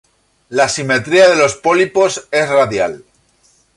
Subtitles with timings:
[0.49, 3.03] La simetría de los pólipos es radial.